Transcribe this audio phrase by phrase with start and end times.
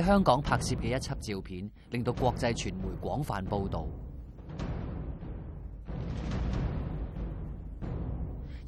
[0.00, 3.84] 喺香港拍摄嘅一辑照片，令到国际传媒广泛报道。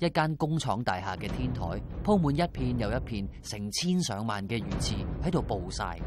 [0.01, 1.61] 一间工厂大厦嘅天台
[2.03, 5.99] 铺满一片又一片，成千上万嘅鱼翅喺度暴晒。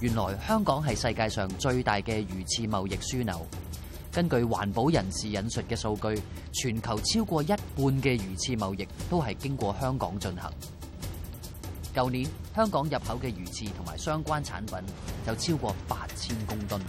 [0.00, 3.40] 原来香港系世界上最大嘅鱼翅贸易枢纽。
[4.12, 6.22] 根据环保人士引述嘅数据，
[6.52, 10.50] 全球超过一半嘅鱼翅贸易都系经过香港进行。
[11.94, 12.24] 舊年
[12.56, 14.76] 香港入口嘅魚翅同埋相關產品
[15.26, 16.80] 就超過八千公噸。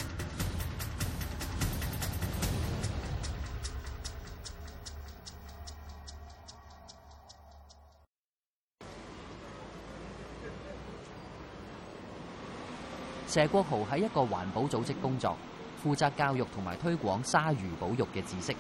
[13.28, 15.36] 謝國豪喺一個環保組織工作，
[15.84, 18.56] 負責教育同埋推廣鯊魚保育嘅知識。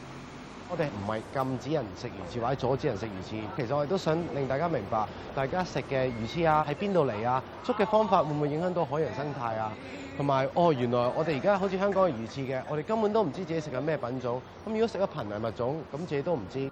[0.69, 5.05] 我哋唔係禁止人食魚翅或者阻止人食魚翅，其實我哋都想令大家明白，
[5.35, 9.71] 大家食嘅魚翅啊喺邊度嚟啊，捉嘅方法會唔會影響到海洋生態啊？
[10.15, 14.41] 同埋哦，原來我哋而家好似香港嘅魚翅嘅，我哋根本都唔知自己食緊咩品種。
[14.65, 16.71] 咁如果食咗瀕危物種，咁自己都唔知。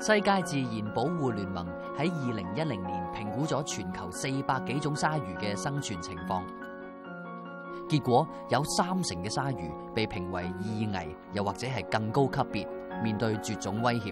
[0.00, 1.64] 世界自然保護聯盟
[1.96, 6.42] 喺二零一零年評估咗全球四百幾種鯊魚嘅生存情況。
[7.92, 10.64] 结果有三成嘅鲨鱼被评为二
[10.98, 12.66] 危，又或者系更高级别
[13.02, 14.10] 面对绝种威胁。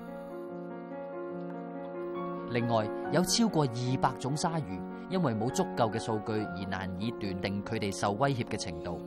[2.50, 9.00] 另外，有超过二百种鲨鱼因为冇足够嘅数据而难以断定佢哋受威胁嘅程度，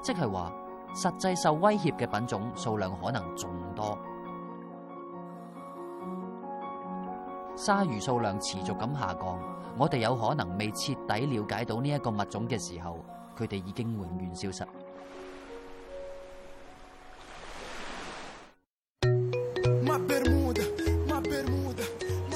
[0.00, 0.52] 即系话
[0.94, 3.98] 实际受威胁嘅品种数量可能仲多。
[7.56, 9.57] 鲨鱼数量持续咁下降。
[9.76, 13.04] 我哋有可能未彻底了解到呢一个物种嘅时候，
[13.38, 14.66] 佢哋已经永远消失。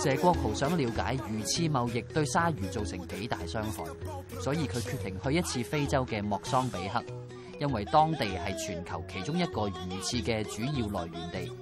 [0.02, 3.84] 谢国豪想了解鱼翅贸易对鲨鱼造成几大伤害，
[4.40, 7.00] 所以佢决定去一次非洲嘅莫桑比克，
[7.60, 11.56] 因为当地系全球其中一个鱼翅嘅主要来源地。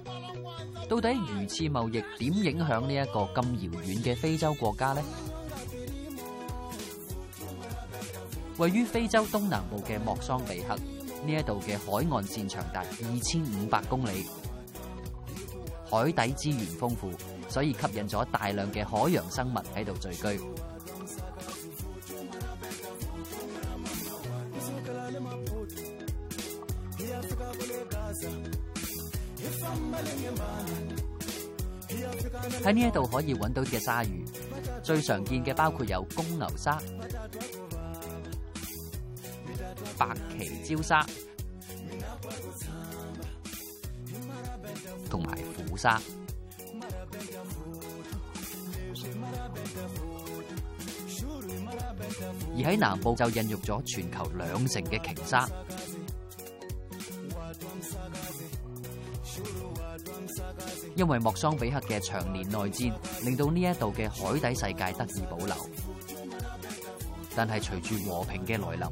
[0.89, 5.01] 到底鱼翅贸易点影响呢一个咁遥远嘅非洲国家呢？
[8.57, 14.25] 位于非洲东南部嘅莫桑比克，呢一度嘅海岸线长达二千五百公里，
[15.89, 17.09] 海底资源丰富，
[17.49, 20.41] 所以吸引咗大量嘅海洋生物喺度聚居。
[32.63, 34.23] 喺呢一度可以揾到嘅鲨鱼，
[34.83, 36.77] 最常见嘅包括有公牛鲨。
[40.05, 41.05] 白旗礁沙
[45.11, 46.01] 同埋虎沙，
[52.49, 55.47] 而喺南部就孕育咗全球兩成嘅鲸沙。
[60.95, 62.91] 因為莫桑比克嘅長年內戰，
[63.23, 65.69] 令到呢一度嘅海底世界得以保留，
[67.35, 68.91] 但系隨住和平嘅來臨。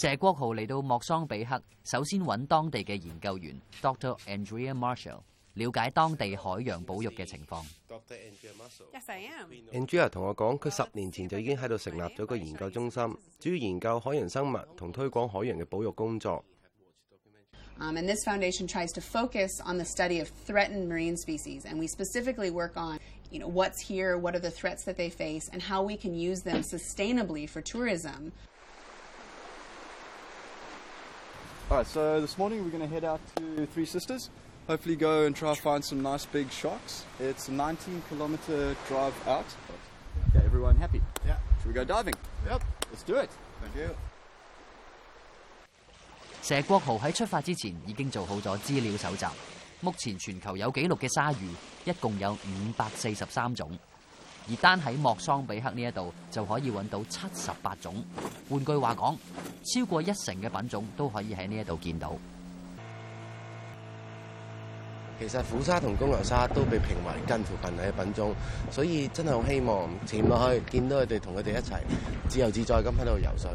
[0.00, 4.16] 谢国豪嚟到莫桑比克，首先揾当地嘅研究员 Dr.
[4.28, 5.22] Andrea Marshall
[5.54, 7.66] 了解当地海洋保育嘅情况。
[9.72, 16.44] Andrea 同我讲，佢十年前就已经喺度成立咗个研究中心，主要研究海洋生物同推广海洋嘅保育工作。
[17.80, 21.88] Um, And this foundation tries to focus on the study of threatened marine species, and we
[21.88, 23.00] specifically work on,
[23.32, 26.14] you know, what's here, what are the threats that they face, and how we can
[26.14, 28.30] use them sustainably for tourism.
[31.70, 34.30] Alright, so this morning we're going to head out to Three Sisters.
[34.66, 37.04] Hopefully, go and try find some nice big sharks.
[37.20, 39.44] It's a 19 kilometer drive out.
[40.34, 41.02] Okay, everyone happy?
[41.26, 41.36] Yeah.
[41.58, 42.14] Should we go diving?
[42.48, 42.64] Yep.
[42.88, 43.28] Let's do it.
[43.60, 43.90] Thank you.
[46.42, 49.26] 石國豪喺出發之前已經做好咗資料搜集，
[49.82, 51.54] 目前全球有記錄嘅鯊魚
[51.84, 53.70] 一共有五百四十三種。
[54.50, 57.94] 而單喺莫桑比克呢一度就可以揾到七十八種，
[58.48, 59.16] 換句話講，
[59.74, 62.12] 超過一成嘅品種都可以喺呢一度見到。
[65.20, 68.34] 其實虎鯊同公牛鯊都被評為近乎近危嘅品種，
[68.70, 71.74] 所以真係好希望潛落去見到佢哋，同佢哋一齊
[72.30, 73.50] 自由自在咁喺度游水。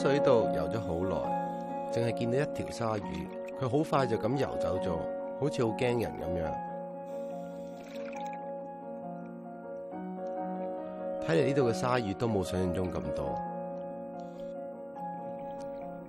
[0.00, 1.44] 水度游咗好耐，
[1.90, 3.28] 净系见到一条鲨鱼，
[3.60, 4.92] 佢好快就咁游走咗，
[5.38, 6.56] 好似好惊人咁样。
[11.20, 13.38] 睇嚟呢度嘅鲨鱼都冇想象中咁多。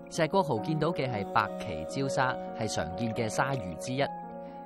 [0.10, 4.02] 石国豪见到嘅系白鳍礁鲨，系常见嘅鲨鱼之一。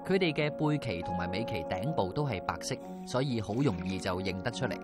[0.05, 2.75] 佢哋嘅背鳍同埋尾鳍顶部都系白色，
[3.07, 4.77] 所以好容易就认得出嚟。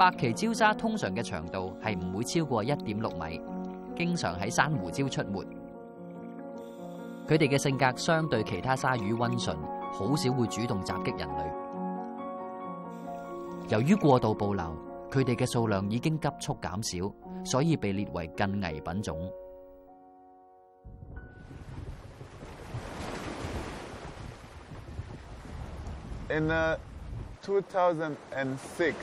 [0.00, 3.38] 白旗礁鲨通常嘅长度系唔会超过一点六米，
[3.94, 5.44] 经常喺珊瑚礁出没。
[7.28, 9.54] 佢哋嘅性格相对其他鲨鱼温顺，
[9.92, 11.44] 好少会主动袭击人类。
[13.68, 14.72] 由于过度捕捞，
[15.10, 17.12] 佢哋嘅数量已经急速减少，
[17.44, 19.30] 所以被列为近危品种。
[26.30, 26.48] In
[27.42, 28.94] 2006.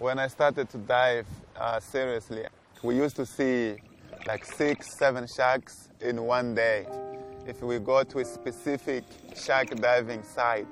[0.00, 1.26] when I started to dive
[1.60, 2.44] uh, seriously,
[2.82, 3.76] we used to see
[4.26, 6.86] like six, seven sharks in one day.
[7.46, 9.04] If we go to a specific
[9.34, 10.66] shark diving site,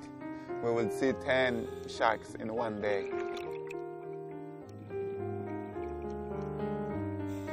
[0.63, 3.07] we would see 10 sharks in one day.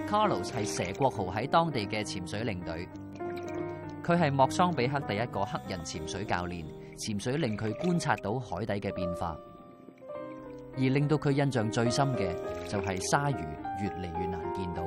[0.06, 2.88] Carlos 係佘國豪喺當地嘅潛水領隊，
[4.02, 6.64] 佢係莫桑比克第一個黑人潛水教練，
[6.96, 9.36] 潛水令佢觀察到海底嘅變化。
[10.80, 12.32] 而令到佢印象最深嘅
[12.68, 13.44] 就系鲨鱼
[13.82, 14.84] 越嚟越难见到。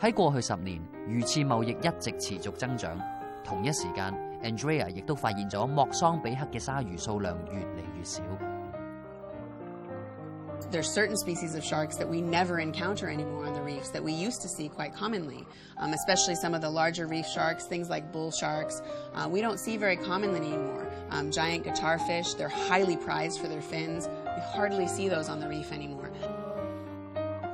[0.00, 2.98] 喺过去十年，鱼翅贸易一直持续增长。
[3.44, 4.04] 同一时间
[4.44, 8.22] ，Andrea 亦都发现咗莫桑比克嘅鲨鱼数量越嚟越少。
[10.70, 14.42] There's certain species of sharks that we never encounter anymore on the reefs that we used
[14.42, 15.46] to see quite commonly,
[15.78, 18.82] um, especially some of the larger reef sharks, things like bull sharks.
[19.14, 20.86] Uh, we don't see very commonly anymore.
[21.08, 24.08] Um, giant guitarfish, they're highly prized for their fins.
[24.08, 26.10] We hardly see those on the reef anymore.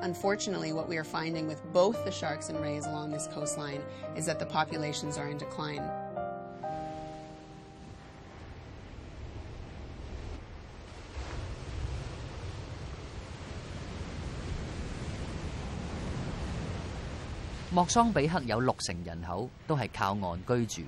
[0.02, 3.82] Unfortunately, what we are finding with both the sharks and rays along this coastline
[4.16, 5.88] is that the populations are in decline.
[17.75, 20.83] 莫桑比克有六成人口都系靠岸居住，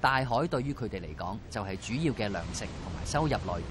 [0.00, 3.68] 大海对于佢哋嚟讲就系主要嘅粮食同埋收入来源。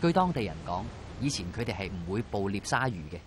[0.00, 0.82] 据当地人讲，
[1.20, 3.18] 以前佢哋系唔会捕猎鲨鱼嘅，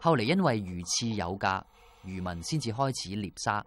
[0.00, 1.66] 后嚟因为鱼翅有价，
[2.04, 3.66] 渔民先至开始猎鲨。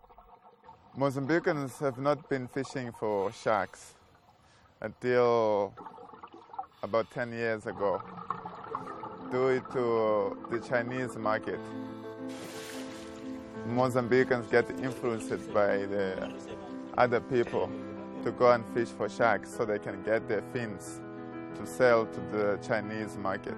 [9.32, 11.60] do it to the Chinese market.
[13.70, 16.32] Mozambicans get influenced by the
[16.98, 17.70] other people
[18.24, 21.00] to go and fish for sharks so they can get their fins
[21.56, 23.54] to sell to the Chinese market.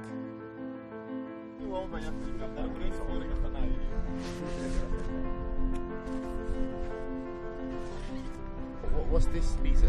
[9.10, 9.82] What's this species?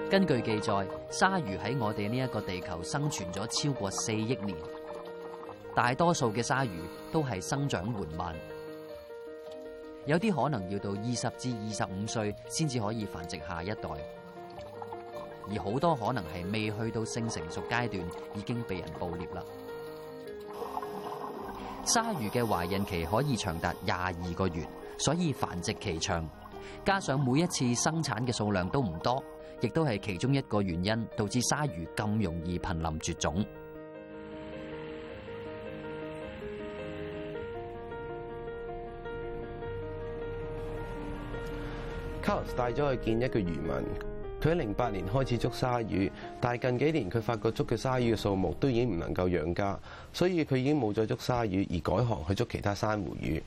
[0.10, 0.74] 根据记载，
[1.12, 4.58] 鲨鱼喺我哋呢一个地球生存咗超过四亿年。
[5.76, 8.36] 大多数嘅鲨鱼都系生长缓慢，
[10.08, 13.90] 有啲可能要到二十至二十五岁先至可以繁殖下一代，
[15.56, 17.94] 而好多可能系未去到性成熟阶段，
[18.34, 19.44] 已经被人捕猎啦。
[21.86, 26.28] 鲨鱼嘅怀孕期可以长达廿二个月，所以繁殖期长，
[26.84, 29.24] 加上每一次生产嘅数量都唔多。
[29.62, 33.46] 亦都係其中一個原因，導致鯊魚咁容易頻臨絕種。
[42.22, 43.70] c a o 帶咗去見一個漁民，
[44.40, 49.78] 佢喺零八年開始捉鯊魚，但係近幾年佢發覺捉嘅鯊魚嘅數目都已經唔能夠養家，
[50.14, 53.42] 所以佢已經冇再捉鯊魚，而改行去捉其他珊瑚魚。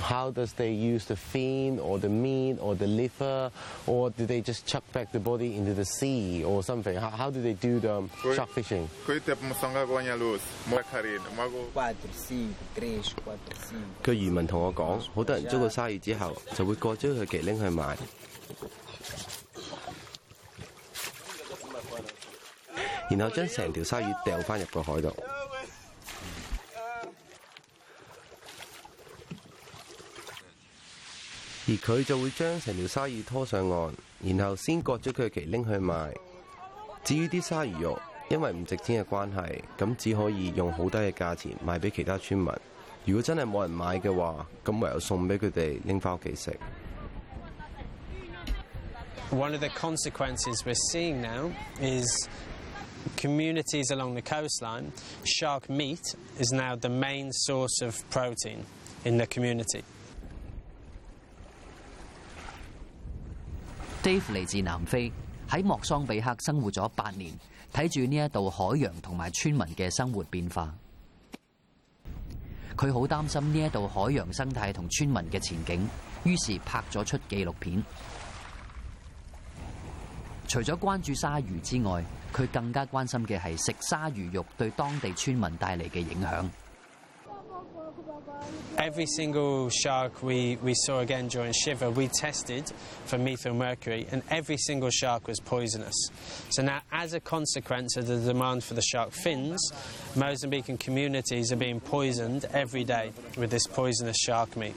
[0.00, 3.50] How does they use the fin or the meat or the liver,
[3.86, 6.96] or do they just chuck back the body into the sea or something?
[6.96, 8.02] How how do they do the
[8.34, 8.88] shark fishing?
[14.04, 17.96] 佢渔民同我讲，好多人捉个鲨鱼之后，就会过咗佢嘅零去卖，
[23.10, 25.14] 然后将成条鲨鱼掉翻入个海度。
[31.66, 36.12] 而佢就會將成條鯊魚拖上岸，然後先割咗佢嘅皮拎去賣。
[37.02, 42.52] 至於啲鯊魚肉，因為唔值錢嘅關係，咁只可以用好低嘅價錢賣俾其他村民。
[43.06, 46.58] 如果真係冇人買嘅話，咁唯有送俾佢哋拎翻屋企食。
[49.30, 52.28] One of the consequences we're seeing now is
[53.16, 54.88] communities along the coastline.
[55.24, 58.64] Shark meat is now the main source of protein
[59.04, 59.82] in the community.
[64.04, 65.10] Dave 嚟自南非，
[65.48, 67.32] 喺莫桑比克生活咗八年，
[67.72, 70.74] 睇住呢一度海洋同埋村民嘅生活变化，
[72.76, 75.88] 佢好担心呢一度海洋生态同村民嘅前景，
[76.22, 77.82] 于是拍咗出纪录片。
[80.48, 86.46] 除咗关注鲨鱼之外，佢更加关心嘅系食鲨鱼肉对当地村民带嚟嘅影响。
[88.76, 92.70] Every single shark we, we saw again during Shiver, we tested
[93.06, 95.94] for methyl mercury, and every single shark was poisonous.
[96.50, 99.60] So now, as a consequence of the demand for the shark fins,
[100.14, 104.74] Mozambican communities are being poisoned every day with this poisonous shark meat.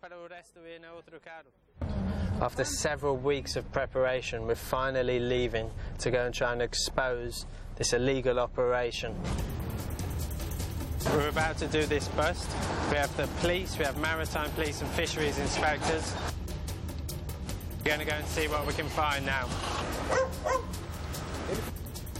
[0.00, 1.46] para o resto na outro carro.
[2.42, 7.46] After several weeks of preparation, we're finally leaving to go and try and expose
[7.76, 9.14] this illegal operation.
[11.12, 12.50] We're about to do this bust.
[12.90, 16.12] We have the police, we have maritime police and fisheries inspectors.
[17.78, 19.46] We're going to go and see what we can find now.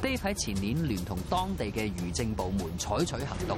[0.04, 3.56] 呢喺前年聯同當地嘅漁政部門採取行動，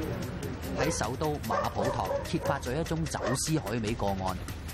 [0.78, 4.36] 喺首都馬普托揭發咗一宗走私海味個案。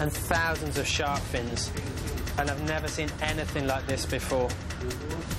[0.00, 1.70] and thousands of shark fins.
[2.38, 4.48] And I've never seen anything like this before.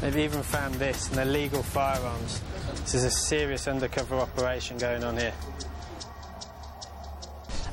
[0.01, 2.41] They've even found this and illegal firearms.
[2.81, 5.33] This is a serious undercover operation going on here.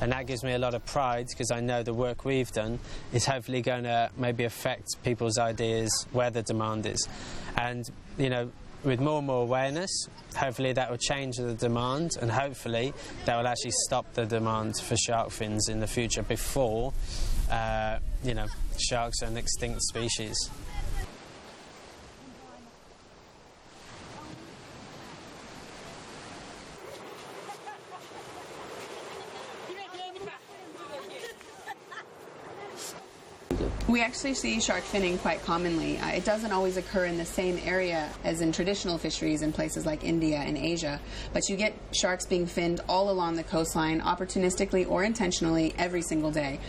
[0.01, 2.79] And that gives me a lot of pride because I know the work we've done
[3.13, 7.07] is hopefully going to maybe affect people's ideas where the demand is.
[7.59, 7.85] And,
[8.17, 8.51] you know,
[8.85, 12.93] with more and more awareness, hopefully that will change the demand and hopefully
[13.25, 16.93] that will actually stop the demand for shark fins in the future before,
[17.51, 18.47] uh, you know,
[18.79, 20.51] sharks are an extinct species.
[34.01, 35.99] We actually see shark finning quite commonly.
[35.99, 39.85] Uh, it doesn't always occur in the same area as in traditional fisheries in places
[39.85, 40.99] like India and Asia,
[41.35, 46.31] but you get sharks being finned all along the coastline, opportunistically or intentionally, every single
[46.31, 46.61] day.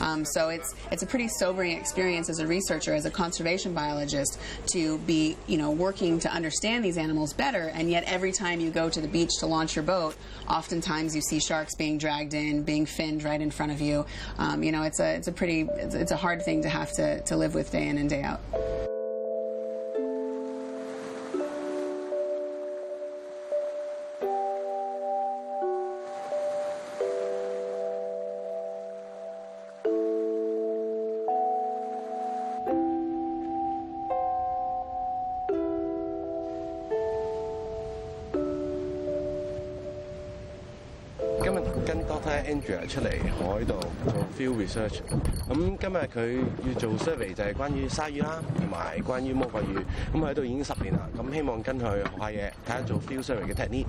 [0.00, 4.38] Um, so it's it's a pretty sobering experience as a researcher, as a conservation biologist,
[4.68, 8.70] to be you know working to understand these animals better, and yet every time you
[8.70, 10.16] go to the beach to launch your boat,
[10.48, 14.06] oftentimes you see sharks being dragged in, being finned right in front of you.
[14.38, 16.92] Um, you know, it's a it's a pretty it's, it's a hard thing to have
[16.92, 18.40] to to live with day in and day out.
[41.86, 43.08] 跟 Doctor Andrea 出嚟
[43.38, 45.00] 海度做 field research，
[45.48, 49.82] 咁今日佢要做 survey 就係關於鯊魚啦，同埋關於魔鬼魚。
[50.12, 53.84] 咁喺度已經十年啦，咁希望跟佢學下嘢，睇下做 field survey 嘅 techni。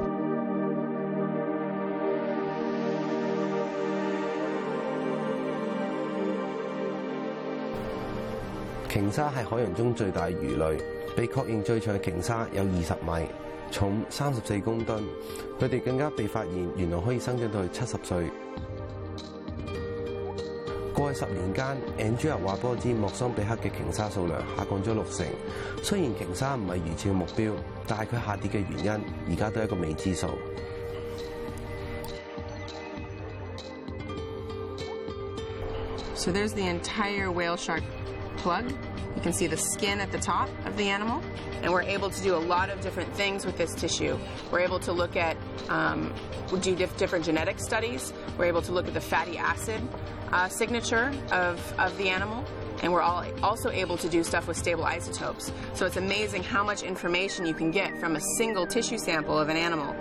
[8.91, 10.65] 鲸鲨系海洋中最大鱼类，
[11.15, 13.25] 被确认最长嘅鲸鲨有二十米，
[13.71, 15.01] 重三十四公吨。
[15.61, 18.29] 佢哋更加被发现，原来可以生长到七十岁。
[20.93, 25.25] 过去十年间 a n g e l 话波知莫桑比克嘅鲸鲨数量下降咗六成。
[25.81, 27.53] 虽然鲸鲨唔系係翅嘅目标，
[27.87, 30.27] 但系佢下跌嘅原因，而家都系一个未知数。
[36.13, 37.81] So there's the entire whale shark.
[38.41, 38.69] plug.
[39.15, 41.21] You can see the skin at the top of the animal,
[41.61, 44.17] and we're able to do a lot of different things with this tissue.
[44.51, 45.37] We're able to look at,
[45.69, 46.13] um,
[46.51, 48.13] we do diff different genetic studies.
[48.37, 49.81] We're able to look at the fatty acid
[50.31, 52.43] uh, signature of, of the animal,
[52.81, 55.51] and we're all also able to do stuff with stable isotopes.
[55.73, 59.49] So it's amazing how much information you can get from a single tissue sample of
[59.49, 59.95] an animal.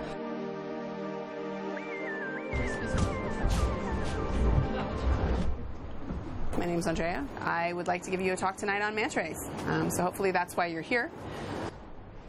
[6.60, 7.24] My name is Andrea.
[7.40, 9.24] I would like to give you a talk tonight on manta
[9.66, 11.10] Um, so hopefully that's why you're here.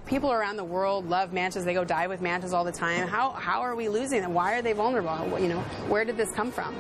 [0.05, 1.65] People around the world love mantas.
[1.65, 3.09] They go dive with mantas all the time.
[3.09, 4.33] How, how are we losing them?
[4.33, 5.37] Why are they vulnerable?
[5.37, 5.59] You know,
[5.91, 6.73] where did this come from?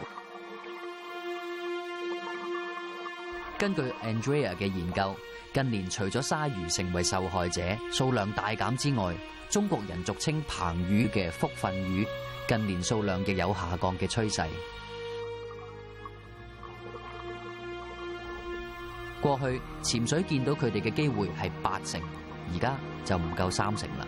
[3.57, 5.13] 根據 Andrea 嘅研究，
[5.53, 7.61] 近年除咗鯊魚成為受害者
[7.91, 9.13] 數量大減之外，
[9.49, 12.07] 中國人俗稱鵬魚嘅福分魚
[12.47, 14.47] 近年數量亦有下降嘅趨勢。
[19.21, 22.01] 过去潜水见到佢哋嘅机会系八成，
[22.53, 24.05] 而家就唔够三成啦。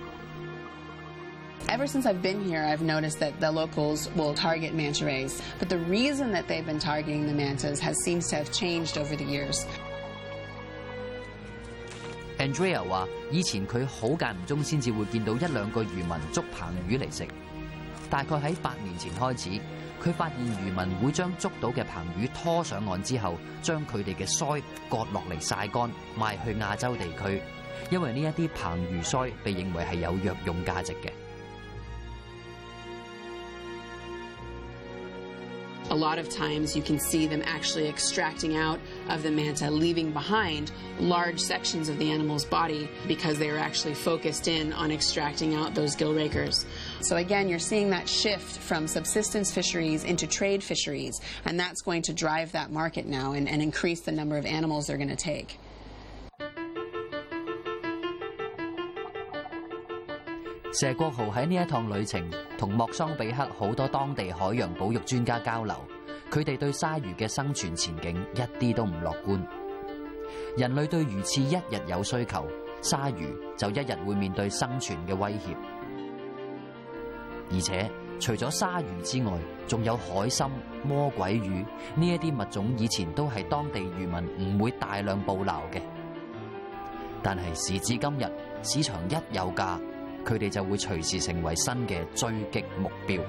[1.69, 5.39] Ever since I've been here, I've noticed that the locals will target manta rays.
[5.59, 9.15] But the reason that they've been targeting the mantas has seems to have changed over
[9.15, 9.63] the years.
[12.39, 17.25] Andrea 话：以前佢好间唔中先至会见到一两个渔民捉棚鱼嚟食，
[18.09, 19.61] 大概喺八年前开始。
[20.03, 25.89] 佢發現漁民會將捉到嘅鰭魚拖上岸之後，將佢哋嘅腮割落嚟晒乾，
[26.19, 27.41] 賣去亞洲地區。
[27.89, 31.09] 因為呢一啲鰭魚腮被認為係有藥用價值嘅。
[35.89, 40.71] A lot of times you can see them actually extracting out of the manta, leaving behind
[40.99, 45.75] large sections of the animal's body because they are actually focused in on extracting out
[45.75, 46.65] those gill rakers.
[47.03, 52.01] So again, you're seeing that shift from subsistence fisheries into trade fisheries, and that's going
[52.03, 55.15] to drive that market now and, and increase the number of animals they're going to
[55.17, 55.59] take.
[77.53, 77.89] 而且
[78.19, 79.31] 除咗鲨鱼之外，
[79.67, 80.49] 仲有海参、
[80.83, 81.47] 魔鬼鱼
[81.95, 85.79] 呢一啲物种，以前都系当地渔民唔会大量捕捞嘅。
[87.21, 88.31] 但系时至今日，
[88.63, 89.79] 市场一有价，
[90.25, 93.21] 佢哋就会随时成为新嘅追击目标。